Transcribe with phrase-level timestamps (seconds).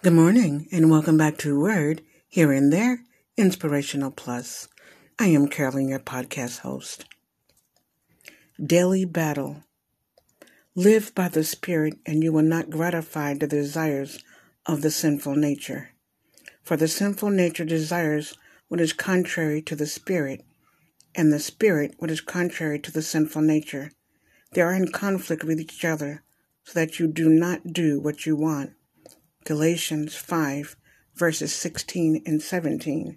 [0.00, 3.00] Good morning and welcome back to Word Here and There
[3.36, 4.68] Inspirational Plus.
[5.18, 7.04] I am Carolyn, your podcast host.
[8.64, 9.64] Daily Battle
[10.76, 14.22] Live by the Spirit, and you will not gratify the desires
[14.66, 15.90] of the sinful nature.
[16.62, 20.44] For the sinful nature desires what is contrary to the Spirit,
[21.16, 23.90] and the Spirit what is contrary to the sinful nature.
[24.52, 26.22] They are in conflict with each other,
[26.62, 28.74] so that you do not do what you want.
[29.48, 30.76] Galatians 5,
[31.14, 33.16] verses 16 and 17.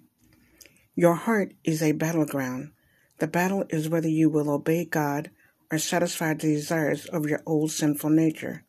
[0.94, 2.72] Your heart is a battleground.
[3.18, 5.30] The battle is whether you will obey God
[5.70, 8.64] or satisfy the desires of your old sinful nature.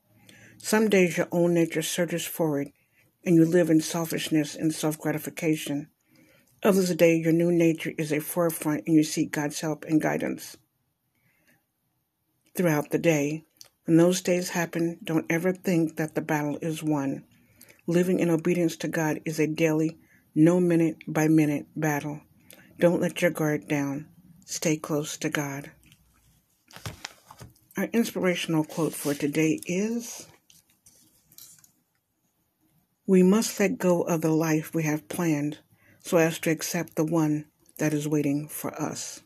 [0.57, 2.67] Some days your old nature surges forward
[3.23, 5.87] and you live in selfishness and self gratification.
[6.63, 10.01] Others a day your new nature is a forefront and you seek God's help and
[10.01, 10.57] guidance.
[12.57, 13.45] Throughout the day,
[13.85, 17.23] when those days happen, don't ever think that the battle is won.
[17.87, 19.97] Living in obedience to God is a daily,
[20.33, 22.21] no minute by minute battle.
[22.79, 24.07] Don't let your guard down.
[24.45, 25.71] Stay close to God.
[27.75, 30.27] Our inspirational quote for today is
[33.05, 35.59] We must let go of the life we have planned
[35.99, 37.45] so as to accept the one
[37.79, 39.21] that is waiting for us.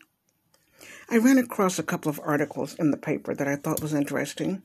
[1.10, 4.64] I ran across a couple of articles in the paper that I thought was interesting,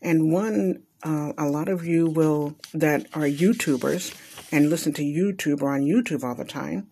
[0.00, 4.14] and one uh, a lot of you will that are YouTubers
[4.52, 6.88] and listen to YouTube or on YouTube all the time.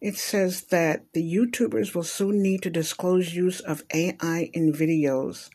[0.00, 5.50] It says that the YouTubers will soon need to disclose use of AI in videos.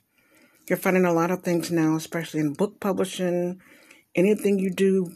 [0.68, 3.62] You're finding a lot of things now, especially in book publishing,
[4.16, 5.14] anything you do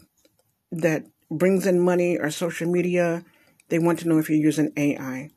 [0.71, 3.23] that brings in money or social media,
[3.69, 5.29] they want to know if you're using AI.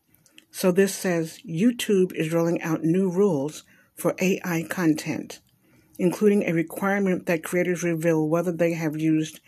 [0.52, 3.64] So this says YouTube is rolling out new rules
[3.94, 5.40] for AI content
[6.00, 9.38] including a requirement that creators reveal whether they have used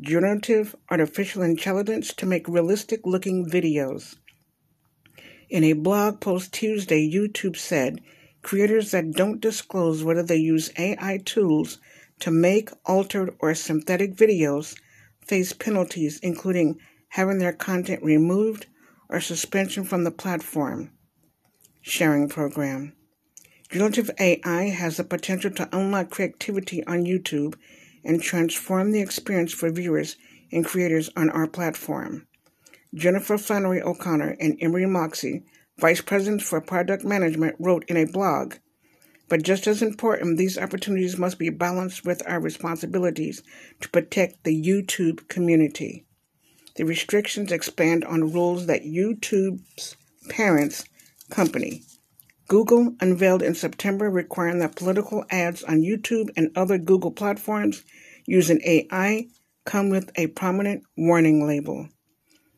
[0.00, 4.14] generative artificial intelligence to make realistic looking videos.
[5.48, 8.00] In a blog post Tuesday, YouTube said
[8.40, 11.78] creators that don't disclose whether they use AI tools
[12.20, 14.78] to make altered or synthetic videos
[15.26, 16.78] face penalties, including
[17.08, 18.66] having their content removed
[19.08, 20.92] or suspension from the platform.
[21.80, 22.92] Sharing program.
[23.70, 27.54] Generative AI has the potential to unlock creativity on YouTube
[28.04, 30.16] and transform the experience for viewers
[30.50, 32.26] and creators on our platform.
[32.92, 35.44] Jennifer Flannery O'Connor and Emily Moxley,
[35.78, 38.54] Vice Presidents for Product Management, wrote in a blog
[39.28, 43.40] But just as important, these opportunities must be balanced with our responsibilities
[43.80, 46.04] to protect the YouTube community.
[46.74, 49.94] The restrictions expand on rules that YouTube's
[50.28, 50.84] parents
[51.30, 51.84] company,
[52.50, 57.84] Google unveiled in September requiring that political ads on YouTube and other Google platforms
[58.26, 59.28] using AI
[59.64, 61.88] come with a prominent warning label.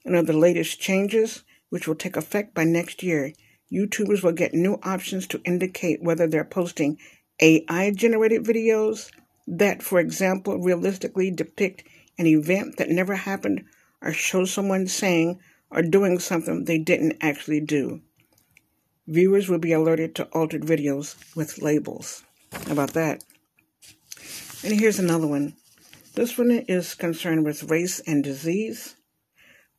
[0.06, 3.34] And of the latest changes, which will take effect by next year,
[3.70, 6.96] YouTubers will get new options to indicate whether they're posting
[7.38, 9.10] AI generated videos
[9.46, 11.84] that, for example, realistically depict
[12.18, 13.66] an event that never happened
[14.00, 15.38] or show someone saying
[15.70, 18.00] or doing something they didn't actually do.
[19.06, 22.22] Viewers will be alerted to altered videos with labels.
[22.52, 23.24] How about that?
[24.62, 25.54] And here's another one.
[26.14, 28.94] This one is concerned with race and disease.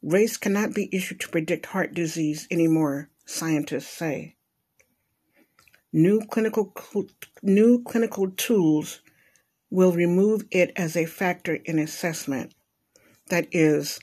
[0.01, 4.35] Race cannot be issued to predict heart disease anymore, scientists say.
[5.94, 6.73] New clinical
[7.41, 9.01] new clinical tools
[9.69, 12.53] will remove it as a factor in assessment.
[13.29, 14.00] That is,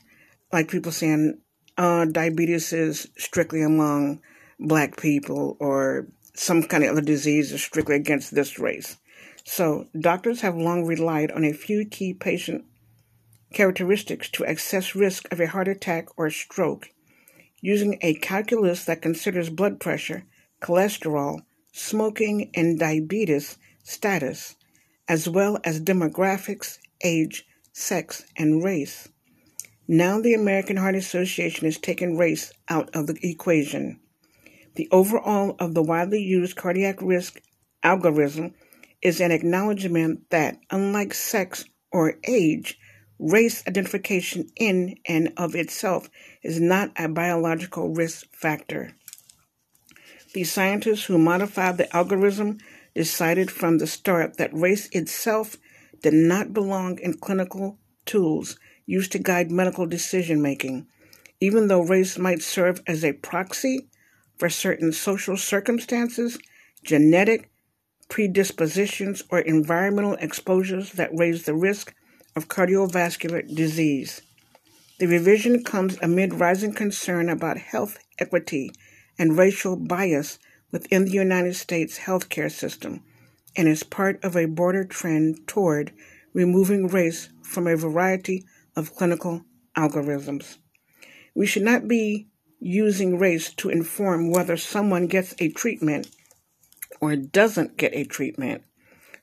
[0.52, 1.40] like people saying,
[1.76, 4.22] uh, diabetes is strictly among
[4.60, 8.96] black people or some kind of other disease is strictly against this race.
[9.44, 12.64] So, doctors have long relied on a few key patient
[13.52, 16.90] characteristics to assess risk of a heart attack or stroke,
[17.60, 20.24] using a calculus that considers blood pressure,
[20.62, 21.40] cholesterol,
[21.72, 24.56] smoking, and diabetes status,
[25.08, 29.08] as well as demographics, age, sex, and race.
[29.88, 33.98] Now, the American Heart Association has taken race out of the equation.
[34.76, 37.40] The overall of the widely used cardiac risk
[37.82, 38.54] algorithm
[39.02, 42.78] is an acknowledgement that, unlike sex or age,
[43.18, 46.08] race identification in and of itself
[46.42, 48.92] is not a biological risk factor.
[50.32, 52.58] The scientists who modified the algorithm
[52.94, 55.56] decided from the start that race itself
[56.02, 60.86] did not belong in clinical tools used to guide medical decision making,
[61.40, 63.89] even though race might serve as a proxy
[64.40, 66.38] for certain social circumstances,
[66.82, 67.50] genetic
[68.08, 71.94] predispositions, or environmental exposures that raise the risk
[72.34, 74.22] of cardiovascular disease.
[74.98, 78.72] The revision comes amid rising concern about health equity
[79.18, 80.38] and racial bias
[80.72, 83.02] within the United States healthcare system
[83.58, 85.92] and is part of a broader trend toward
[86.32, 89.44] removing race from a variety of clinical
[89.76, 90.56] algorithms.
[91.34, 92.29] We should not be
[92.60, 96.08] using race to inform whether someone gets a treatment
[97.00, 98.62] or doesn't get a treatment,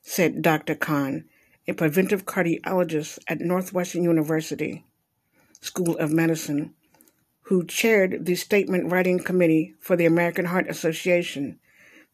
[0.02, 0.74] said Dr.
[0.74, 1.24] Khan,
[1.68, 4.84] a preventive cardiologist at Northwestern University
[5.60, 6.74] School of Medicine,
[7.42, 11.58] who chaired the statement writing committee for the American Heart Association.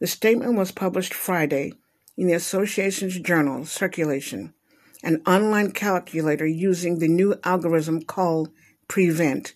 [0.01, 1.73] The statement was published Friday
[2.17, 4.55] in the association's journal, Circulation,
[5.03, 8.51] an online calculator using the new algorithm called
[8.89, 9.55] Prevent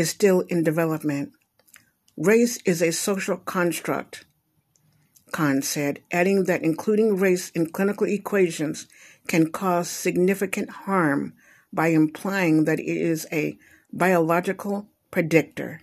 [0.00, 1.30] is still in development.
[2.16, 4.24] Race is a social construct,
[5.30, 8.86] Khan said, adding that including race in clinical equations
[9.28, 11.34] can cause significant harm
[11.70, 13.58] by implying that it is a
[13.92, 15.82] biological predictor.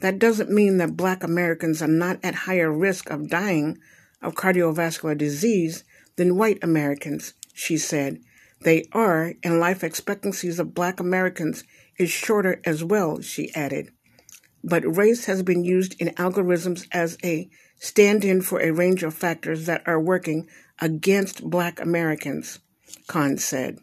[0.00, 3.78] That doesn't mean that black Americans are not at higher risk of dying
[4.20, 5.84] of cardiovascular disease
[6.16, 8.18] than white Americans, she said.
[8.62, 11.62] They are, and life expectancies of black Americans
[11.98, 13.90] is shorter as well, she added.
[14.64, 17.48] But race has been used in algorithms as a
[17.78, 20.48] stand in for a range of factors that are working
[20.80, 22.58] against black Americans,
[23.06, 23.78] Khan said.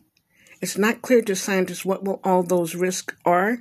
[0.61, 3.59] It's not clear to scientists what all those risks are.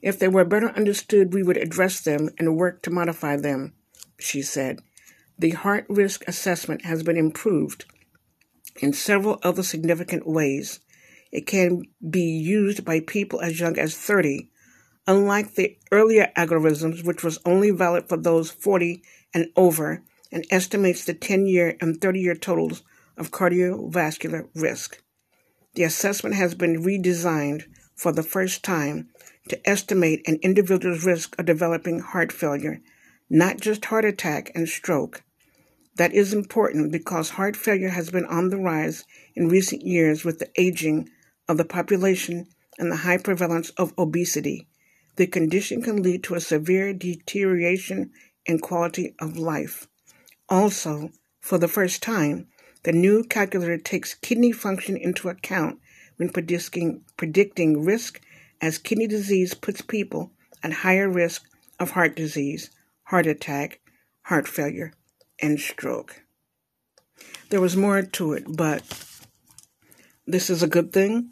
[0.00, 3.74] If they were better understood, we would address them and work to modify them,
[4.18, 4.80] she said.
[5.38, 7.84] The heart risk assessment has been improved
[8.80, 10.80] in several other significant ways.
[11.30, 14.50] It can be used by people as young as 30,
[15.06, 19.02] unlike the earlier algorithms, which was only valid for those 40
[19.34, 20.02] and over
[20.32, 22.82] and estimates the 10 year and 30 year totals
[23.16, 25.02] of cardiovascular risk.
[25.74, 27.64] The assessment has been redesigned
[27.94, 29.08] for the first time
[29.48, 32.80] to estimate an individual's risk of developing heart failure,
[33.28, 35.22] not just heart attack and stroke.
[35.96, 39.04] That is important because heart failure has been on the rise
[39.34, 41.10] in recent years with the aging
[41.48, 42.46] of the population
[42.78, 44.68] and the high prevalence of obesity,
[45.16, 48.10] the condition can lead to a severe deterioration
[48.46, 49.88] in quality of life.
[50.48, 51.10] Also,
[51.40, 52.46] for the first time,
[52.84, 55.80] the new calculator takes kidney function into account
[56.16, 58.20] when predicting, predicting risk,
[58.60, 61.44] as kidney disease puts people at higher risk
[61.78, 62.70] of heart disease,
[63.04, 63.80] heart attack,
[64.22, 64.92] heart failure,
[65.40, 66.22] and stroke.
[67.50, 68.82] There was more to it, but
[70.26, 71.30] this is a good thing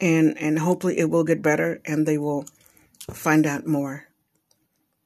[0.00, 2.46] and and hopefully it will get better and they will
[3.12, 4.06] find out more.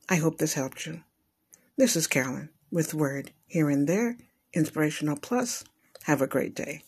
[0.09, 1.03] I hope this helped you.
[1.77, 4.17] This is Carolyn with Word here and there,
[4.53, 5.65] Inspirational Plus.
[6.05, 6.83] Have a great day.